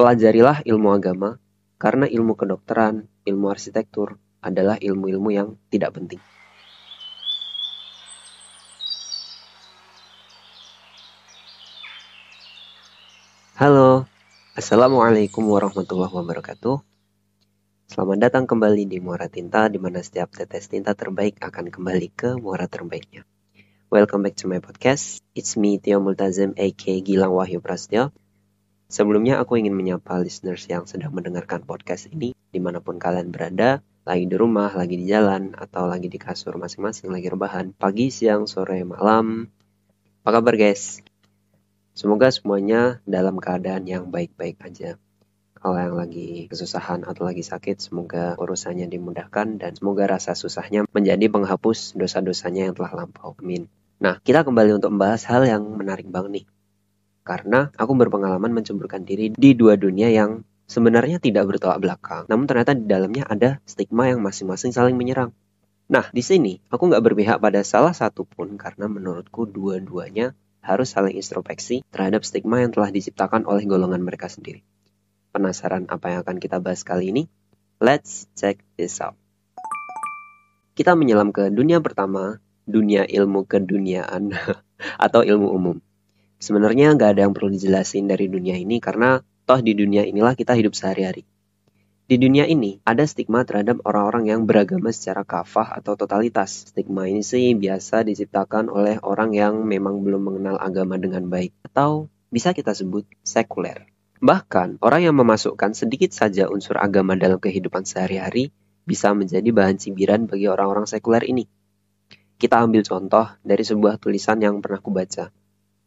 [0.00, 1.36] Pelajarilah ilmu agama,
[1.76, 6.16] karena ilmu kedokteran, ilmu arsitektur adalah ilmu-ilmu yang tidak penting.
[13.60, 14.08] Halo,
[14.56, 16.80] Assalamualaikum warahmatullahi wabarakatuh.
[17.92, 22.40] Selamat datang kembali di Muara Tinta, di mana setiap tetes tinta terbaik akan kembali ke
[22.40, 23.28] muara terbaiknya.
[23.92, 25.20] Welcome back to my podcast.
[25.36, 28.16] It's me, Tio Multazim, aka Gilang Wahyu Prasetyo.
[28.90, 33.86] Sebelumnya aku ingin menyapa listeners yang sedang mendengarkan podcast ini di mana pun kalian berada,
[34.02, 38.50] lagi di rumah, lagi di jalan, atau lagi di kasur masing-masing, lagi rebahan, pagi, siang,
[38.50, 39.46] sore, malam.
[40.26, 41.06] Apa kabar guys?
[41.94, 44.98] Semoga semuanya dalam keadaan yang baik-baik aja.
[45.54, 51.30] Kalau yang lagi kesusahan atau lagi sakit, semoga urusannya dimudahkan dan semoga rasa susahnya menjadi
[51.30, 53.38] penghapus dosa-dosanya yang telah lampau.
[53.38, 53.70] Amin.
[54.02, 56.46] Nah, kita kembali untuk membahas hal yang menarik banget nih
[57.22, 62.24] karena aku berpengalaman menceburkan diri di dua dunia yang sebenarnya tidak bertolak belakang.
[62.30, 65.34] Namun ternyata di dalamnya ada stigma yang masing-masing saling menyerang.
[65.90, 71.18] Nah, di sini aku nggak berpihak pada salah satu pun karena menurutku dua-duanya harus saling
[71.18, 74.62] introspeksi terhadap stigma yang telah diciptakan oleh golongan mereka sendiri.
[75.34, 77.22] Penasaran apa yang akan kita bahas kali ini?
[77.82, 79.18] Let's check this out.
[80.78, 84.30] Kita menyelam ke dunia pertama, dunia ilmu keduniaan
[85.10, 85.76] atau ilmu umum.
[86.40, 90.56] Sebenarnya nggak ada yang perlu dijelasin dari dunia ini karena toh di dunia inilah kita
[90.56, 91.28] hidup sehari-hari.
[92.08, 96.72] Di dunia ini ada stigma terhadap orang-orang yang beragama secara kafah atau totalitas.
[96.72, 102.08] Stigma ini sih biasa diciptakan oleh orang yang memang belum mengenal agama dengan baik atau
[102.32, 103.84] bisa kita sebut sekuler.
[104.24, 108.48] Bahkan orang yang memasukkan sedikit saja unsur agama dalam kehidupan sehari-hari
[108.88, 111.44] bisa menjadi bahan cibiran bagi orang-orang sekuler ini.
[112.40, 115.28] Kita ambil contoh dari sebuah tulisan yang pernah kubaca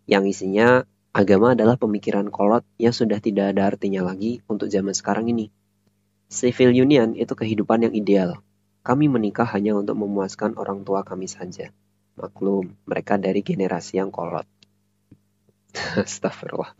[0.03, 5.29] yang isinya agama adalah pemikiran kolot yang sudah tidak ada artinya lagi untuk zaman sekarang
[5.29, 5.53] ini.
[6.27, 8.41] Civil union itu kehidupan yang ideal.
[8.83, 11.71] Kami menikah hanya untuk memuaskan orang tua kami saja.
[12.19, 14.43] Maklum, mereka dari generasi yang kolot.
[16.03, 16.75] Astagfirullah.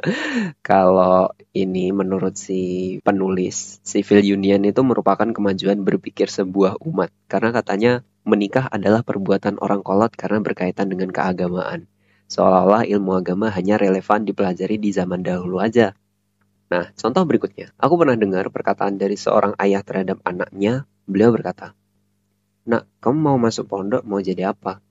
[0.59, 7.13] Kalau ini menurut si penulis, civil union itu merupakan kemajuan berpikir sebuah umat.
[7.31, 7.91] Karena katanya
[8.27, 11.87] menikah adalah perbuatan orang kolot karena berkaitan dengan keagamaan
[12.33, 15.93] seolah-olah ilmu agama hanya relevan dipelajari di zaman dahulu aja.
[16.73, 17.69] Nah, contoh berikutnya.
[17.77, 20.89] Aku pernah dengar perkataan dari seorang ayah terhadap anaknya.
[21.05, 21.77] Beliau berkata,
[22.65, 24.81] Nak, kamu mau masuk pondok mau jadi apa?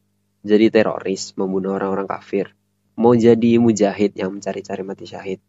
[0.46, 2.54] Jadi teroris, membunuh orang-orang kafir.
[2.94, 5.42] Mau jadi mujahid yang mencari-cari mati syahid.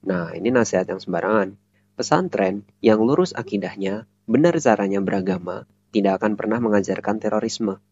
[0.00, 1.60] Nah, ini nasihat yang sembarangan.
[1.92, 7.82] Pesantren yang lurus akidahnya, benar caranya beragama, tidak akan pernah mengajarkan terorisme.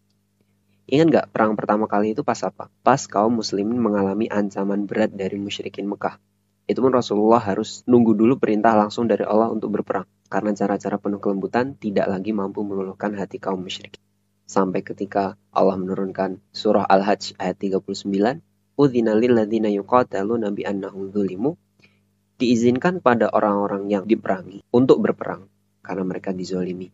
[0.88, 2.72] Ingat nggak perang pertama kali itu pas apa?
[2.80, 6.16] Pas kaum muslimin mengalami ancaman berat dari musyrikin Mekah.
[6.64, 10.08] Itu pun Rasulullah harus nunggu dulu perintah langsung dari Allah untuk berperang.
[10.32, 14.00] Karena cara-cara penuh kelembutan tidak lagi mampu meluluhkan hati kaum musyrik.
[14.48, 18.40] Sampai ketika Allah menurunkan surah Al-Hajj ayat 39.
[18.80, 21.52] Udhina lilladzina yuqataluna bi annahum zulimu.
[22.40, 25.52] Diizinkan pada orang-orang yang diperangi untuk berperang
[25.84, 26.88] karena mereka dizolimi.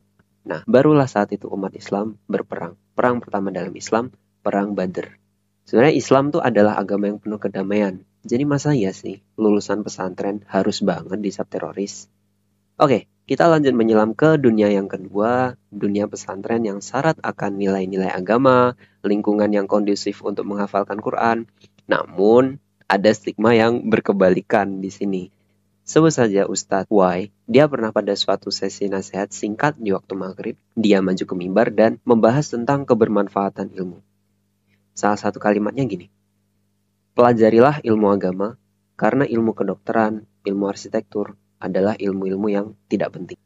[0.50, 2.74] Nah, barulah saat itu umat Islam berperang.
[2.94, 4.14] Perang pertama dalam Islam,
[4.46, 5.18] Perang Badr.
[5.66, 8.06] Sebenarnya Islam tuh adalah agama yang penuh kedamaian.
[8.22, 12.06] Jadi masa ya sih lulusan pesantren harus banget disap teroris?
[12.78, 18.78] Oke, kita lanjut menyelam ke dunia yang kedua, dunia pesantren yang syarat akan nilai-nilai agama,
[19.02, 21.50] lingkungan yang kondusif untuk menghafalkan Quran.
[21.90, 25.22] Namun, ada stigma yang berkebalikan di sini.
[25.84, 31.04] Sebut saja Ustadz Y, dia pernah pada suatu sesi nasihat singkat di waktu maghrib, dia
[31.04, 34.00] maju ke mimbar dan membahas tentang kebermanfaatan ilmu.
[34.96, 36.08] Salah satu kalimatnya gini,
[37.12, 38.56] Pelajarilah ilmu agama,
[38.96, 43.43] karena ilmu kedokteran, ilmu arsitektur adalah ilmu-ilmu yang tidak penting.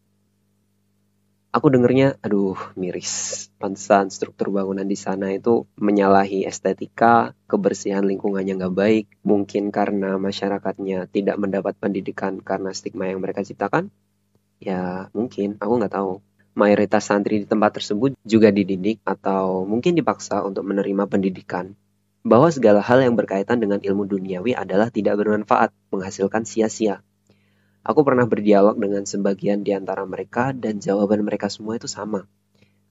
[1.49, 3.49] Aku dengernya, aduh miris.
[3.57, 9.05] Pantesan struktur bangunan di sana itu menyalahi estetika, kebersihan lingkungannya nggak baik.
[9.25, 13.89] Mungkin karena masyarakatnya tidak mendapat pendidikan karena stigma yang mereka ciptakan.
[14.61, 16.21] Ya mungkin, aku nggak tahu.
[16.53, 21.73] Mayoritas santri di tempat tersebut juga dididik atau mungkin dipaksa untuk menerima pendidikan
[22.29, 27.01] bahwa segala hal yang berkaitan dengan ilmu duniawi adalah tidak bermanfaat, menghasilkan sia-sia.
[27.89, 32.29] Aku pernah berdialog dengan sebagian di antara mereka dan jawaban mereka semua itu sama.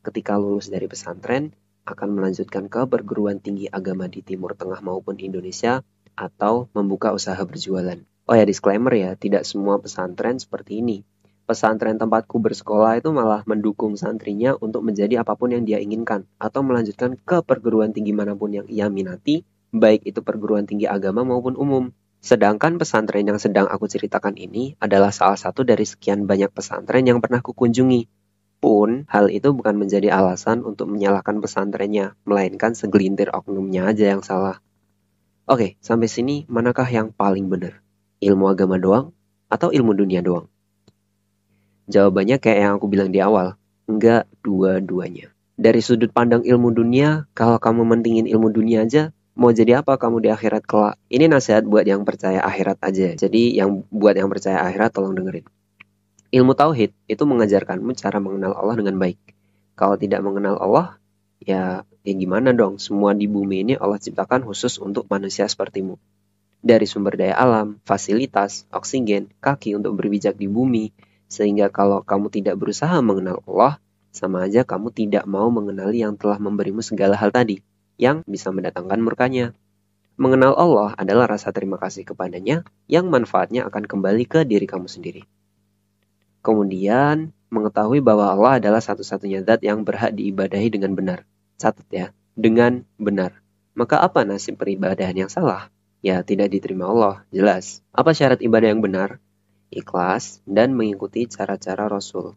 [0.02, 1.54] Ketika lulus dari pesantren,
[1.86, 5.86] akan melanjutkan ke perguruan tinggi agama di Timur Tengah maupun Indonesia
[6.18, 8.02] atau membuka usaha berjualan.
[8.26, 11.06] Oh ya disclaimer ya, tidak semua pesantren seperti ini.
[11.46, 16.66] Pesantren tempatku bersekolah itu malah mendukung santrinya untuk menjadi apa pun yang dia inginkan atau
[16.66, 21.54] melanjutkan ke perguruan tinggi mana pun yang ia minati, baik itu perguruan tinggi agama maupun
[21.54, 21.94] umum.
[22.28, 27.24] Sedangkan pesantren yang sedang aku ceritakan ini adalah salah satu dari sekian banyak pesantren yang
[27.24, 28.04] pernah kukunjungi.
[28.60, 34.60] Pun, hal itu bukan menjadi alasan untuk menyalahkan pesantrennya, melainkan segelintir oknumnya aja yang salah.
[35.48, 37.80] Oke, sampai sini manakah yang paling benar?
[38.20, 39.16] Ilmu agama doang
[39.48, 40.52] atau ilmu dunia doang?
[41.88, 43.56] Jawabannya kayak yang aku bilang di awal,
[43.88, 45.32] enggak dua-duanya.
[45.56, 50.26] Dari sudut pandang ilmu dunia, kalau kamu mentingin ilmu dunia aja, mau jadi apa kamu
[50.26, 50.98] di akhirat kelak?
[51.14, 53.14] Ini nasihat buat yang percaya akhirat aja.
[53.14, 55.46] Jadi yang buat yang percaya akhirat tolong dengerin.
[56.34, 59.22] Ilmu tauhid itu mengajarkanmu cara mengenal Allah dengan baik.
[59.78, 60.98] Kalau tidak mengenal Allah,
[61.38, 62.82] ya ya gimana dong?
[62.82, 66.02] Semua di bumi ini Allah ciptakan khusus untuk manusia sepertimu.
[66.58, 70.90] Dari sumber daya alam, fasilitas, oksigen, kaki untuk berbijak di bumi,
[71.30, 73.78] sehingga kalau kamu tidak berusaha mengenal Allah,
[74.10, 77.62] sama aja kamu tidak mau mengenali yang telah memberimu segala hal tadi
[77.98, 79.54] yang bisa mendatangkan murkanya.
[80.18, 85.30] Mengenal Allah adalah rasa terima kasih kepadanya yang manfaatnya akan kembali ke diri kamu sendiri.
[86.42, 91.28] Kemudian, mengetahui bahwa Allah adalah satu-satunya zat yang berhak diibadahi dengan benar.
[91.62, 93.42] Catat ya, dengan benar.
[93.78, 95.70] Maka apa nasib peribadahan yang salah?
[96.02, 97.86] Ya, tidak diterima Allah, jelas.
[97.94, 99.22] Apa syarat ibadah yang benar?
[99.70, 102.34] Ikhlas dan mengikuti cara-cara Rasul.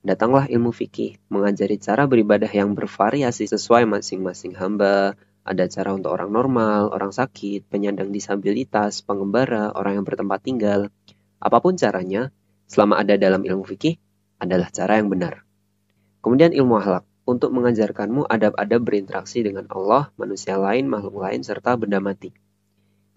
[0.00, 5.12] Datanglah ilmu fikih, mengajari cara beribadah yang bervariasi sesuai masing-masing hamba.
[5.44, 10.80] Ada cara untuk orang normal, orang sakit, penyandang disabilitas, pengembara, orang yang bertempat tinggal.
[11.36, 12.32] Apa pun caranya,
[12.64, 14.00] selama ada dalam ilmu fikih,
[14.40, 15.44] adalah cara yang benar.
[16.24, 22.00] Kemudian ilmu akhlak, untuk mengajarkanmu adab-adab berinteraksi dengan Allah, manusia lain, makhluk lain, serta benda
[22.00, 22.32] mati.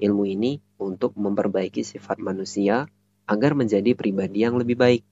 [0.03, 2.91] Ilmu ini untuk memperbaiki sifat manusia
[3.24, 5.03] agar menjadi pribadi yang lebih baik.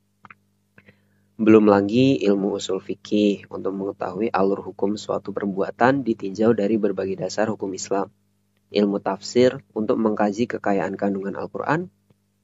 [1.39, 7.47] Belum lagi ilmu usul fikih untuk mengetahui alur hukum suatu perbuatan ditinjau dari berbagai dasar
[7.47, 8.11] hukum Islam.
[8.71, 11.87] Ilmu tafsir untuk mengkaji kekayaan kandungan Al-Quran.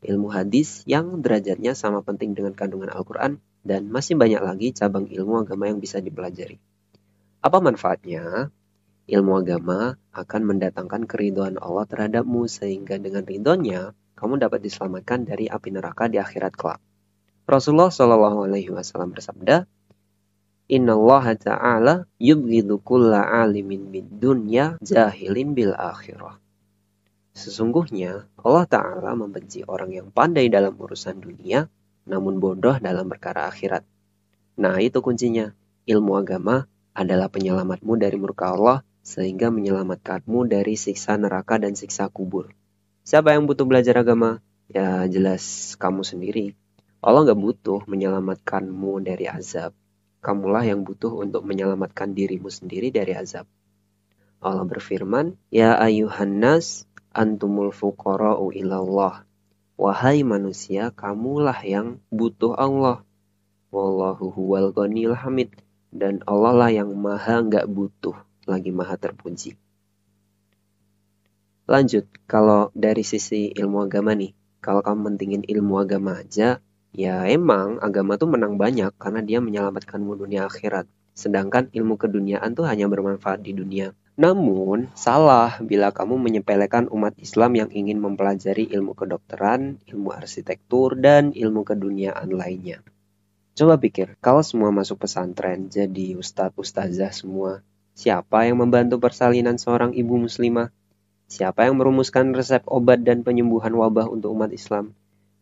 [0.08, 3.44] Ilmu hadis yang derajatnya sama penting dengan kandungan Al-Quran.
[3.68, 6.56] Dan masih banyak lagi cabang ilmu agama yang bisa dipelajari.
[7.44, 8.56] Apa manfaatnya?
[9.08, 15.70] Ilmu agama akan mendatangkan keriduan Allah terhadapmu sehingga dengan ridhonya kamu dapat diselamatkan dari api
[15.76, 16.80] neraka di akhirat kelak.
[17.48, 19.64] Rasulullah Shallallahu Alaihi Wasallam bersabda,
[20.68, 26.44] Inna Allah Taala yubghidu kulla alimin bid dunya jahilin bil akhirah.
[27.38, 31.70] Sesungguhnya Allah Ta'ala membenci orang yang pandai dalam urusan dunia,
[32.10, 33.86] namun bodoh dalam perkara akhirat.
[34.58, 35.54] Nah itu kuncinya.
[35.88, 42.52] Ilmu agama adalah penyelamatmu dari murka Allah sehingga menyelamatkanmu dari siksa neraka dan siksa kubur.
[43.08, 44.44] Siapa yang butuh belajar agama?
[44.68, 46.58] Ya jelas kamu sendiri.
[46.98, 49.78] Allah nggak butuh menyelamatkanmu dari azab.
[50.18, 53.46] Kamulah yang butuh untuk menyelamatkan dirimu sendiri dari azab.
[54.42, 59.26] Allah berfirman, Ya ayuhan nas, antumul fuqara'u ilallah.
[59.78, 63.06] Wahai manusia, kamulah yang butuh Allah.
[63.70, 65.54] Wallahu huwal ghanil hamid.
[65.94, 68.18] Dan Allah lah yang maha nggak butuh,
[68.50, 69.56] lagi maha terpuji.
[71.68, 76.60] Lanjut, kalau dari sisi ilmu agama nih, kalau kamu mentingin ilmu agama aja,
[76.96, 80.88] Ya emang agama tuh menang banyak karena dia menyelamatkanmu dunia akhirat.
[81.18, 83.92] Sedangkan ilmu keduniaan tuh hanya bermanfaat di dunia.
[84.18, 91.38] Namun, salah bila kamu menyepelekan umat Islam yang ingin mempelajari ilmu kedokteran, ilmu arsitektur, dan
[91.38, 92.82] ilmu keduniaan lainnya.
[93.54, 97.62] Coba pikir, kalau semua masuk pesantren, jadi ustadz ustazah semua,
[97.94, 100.74] siapa yang membantu persalinan seorang ibu muslimah?
[101.30, 104.98] Siapa yang merumuskan resep obat dan penyembuhan wabah untuk umat Islam?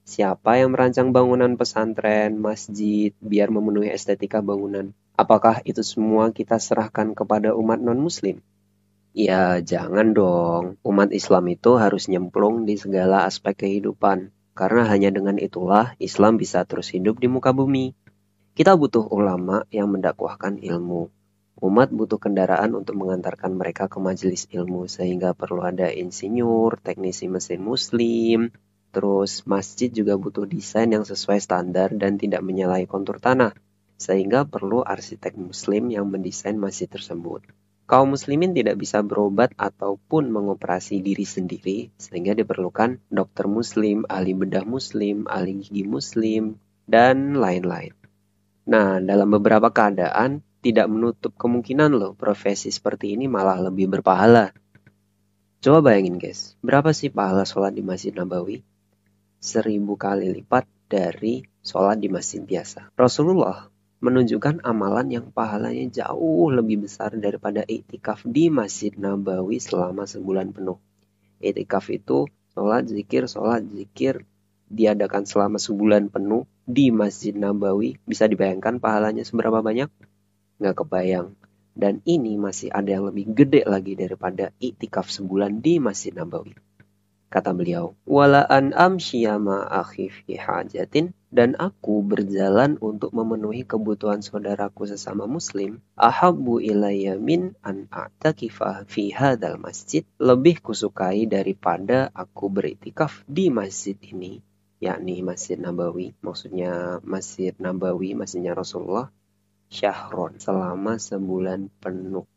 [0.05, 4.93] Siapa yang merancang bangunan pesantren, masjid, biar memenuhi estetika bangunan?
[5.17, 8.37] Apakah itu semua kita serahkan kepada umat non-muslim?
[9.17, 10.77] Ya, jangan dong.
[10.85, 14.29] Umat Islam itu harus nyemplung di segala aspek kehidupan.
[14.53, 17.97] Karena hanya dengan itulah Islam bisa terus hidup di muka bumi.
[18.53, 21.09] Kita butuh ulama yang mendakwahkan ilmu.
[21.65, 27.65] Umat butuh kendaraan untuk mengantarkan mereka ke majelis ilmu sehingga perlu ada insinyur, teknisi mesin
[27.65, 28.53] muslim,
[28.95, 33.51] Terus masjid juga butuh desain yang sesuai standar dan tidak menyalahi kontur tanah,
[33.99, 37.43] sehingga perlu arsitek muslim yang mendesain masjid tersebut.
[37.91, 44.63] Kaum muslimin tidak bisa berobat ataupun mengoperasi diri sendiri, sehingga diperlukan dokter muslim, ahli bedah
[44.63, 46.55] muslim, ahli gigi muslim,
[46.87, 47.91] dan lain-lain.
[48.63, 54.55] Nah, dalam beberapa keadaan, tidak menutup kemungkinan loh profesi seperti ini malah lebih berpahala.
[55.59, 58.63] Coba bayangin guys, berapa sih pahala sholat di Masjid Nabawi?
[59.45, 62.89] Seribu kali lipat dari sholat di masjid biasa.
[62.97, 63.69] Rasulullah
[64.01, 70.81] menunjukkan amalan yang pahalanya jauh lebih besar daripada iktikaf di Masjid Nabawi selama sebulan penuh.
[71.37, 72.25] Iktikaf itu
[72.57, 74.25] sholat, zikir, sholat, zikir
[74.65, 78.01] diadakan selama sebulan penuh di Masjid Nabawi.
[78.01, 79.93] Bisa dibayangkan pahalanya seberapa banyak?
[80.57, 81.37] Nggak kebayang.
[81.75, 86.64] Dan ini masih ada yang lebih gede lagi daripada iktikaf sebulan di Masjid Nabawi.
[87.35, 91.11] Kata beliau, wala an amsyama akhi fi hajatin.
[91.35, 99.11] Dan aku berjalan untuk memenuhi kebutuhan saudaraku sesama muslim ahabbu ilayya min an a'takifa fi
[99.11, 100.07] hadzal masjid.
[100.15, 104.39] Lebih kusukai daripada aku beriktikaf di masjid ini
[104.79, 109.09] yakni Masjid Nabawi maksudnya Masjid Nabawi masjidnya Rasulullah
[109.71, 112.27] syahron selama sebulan penuh.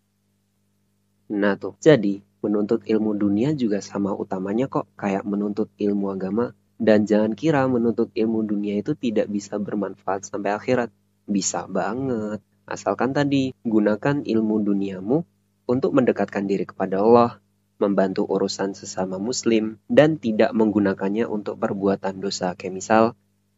[1.29, 7.05] Nah tuh jadi menuntut ilmu dunia juga sama utamanya kok kayak menuntut ilmu agama dan
[7.11, 10.95] jangan kira menuntut ilmu dunia itu tidak bisa bermanfaat sampai akhirat.
[11.27, 12.39] Bisa banget.
[12.65, 15.27] Asalkan tadi gunakan ilmu duniamu
[15.67, 17.43] untuk mendekatkan diri kepada Allah,
[17.83, 22.55] membantu urusan sesama muslim, dan tidak menggunakannya untuk perbuatan dosa.
[22.55, 23.03] Kayak misal,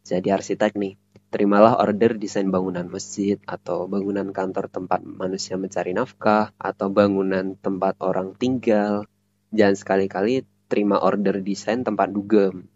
[0.02, 0.96] jadi arsitek nih,
[1.30, 7.96] terimalah order desain bangunan masjid atau bangunan kantor tempat manusia mencari nafkah atau bangunan tempat
[8.02, 9.06] orang tinggal.
[9.54, 12.68] Jangan sekali-kali terima order desain tempat dugem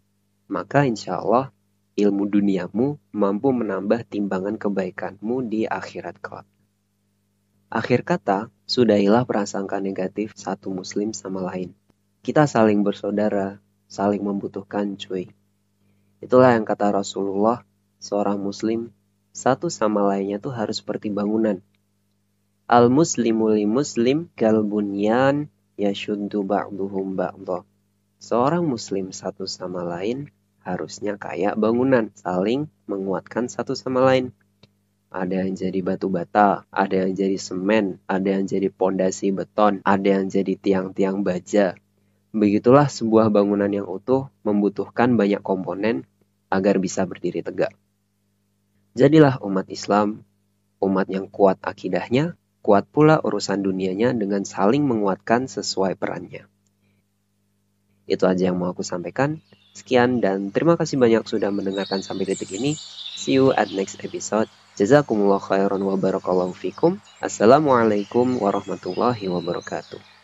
[0.45, 1.49] maka insya Allah
[1.97, 6.45] ilmu duniamu mampu menambah timbangan kebaikanmu di akhirat kelak.
[7.71, 11.73] Akhir kata, sudahilah prasangka negatif satu muslim sama lain.
[12.21, 13.57] Kita saling bersaudara,
[13.89, 15.33] saling membutuhkan cuy.
[16.21, 17.65] Itulah yang kata Rasulullah,
[17.99, 18.93] seorang muslim,
[19.35, 21.59] satu sama lainnya tuh harus seperti bangunan.
[22.65, 27.61] Al-muslimu li muslim kalbunyan yashuddu ba'duhum ba'dah.
[28.17, 30.33] Seorang muslim satu sama lain
[30.65, 34.33] harusnya kayak bangunan, saling menguatkan satu sama lain.
[35.13, 40.19] Ada yang jadi batu bata, ada yang jadi semen, ada yang jadi pondasi beton, ada
[40.19, 41.77] yang jadi tiang-tiang baja.
[42.33, 46.03] Begitulah sebuah bangunan yang utuh membutuhkan banyak komponen
[46.51, 47.71] agar bisa berdiri tegak.
[48.95, 50.23] Jadilah umat Islam,
[50.79, 56.47] umat yang kuat akidahnya, kuat pula urusan dunianya dengan saling menguatkan sesuai perannya.
[58.07, 59.43] Itu aja yang mau aku sampaikan.
[59.75, 62.79] Sekian dan terima kasih banyak sudah mendengarkan sampai detik ini.
[63.19, 64.47] See you at next episode.
[64.79, 66.95] Jazakumullah khairan wa barakallahu fikum.
[67.19, 70.14] Assalamualaikum warahmatullahi wabarakatuh.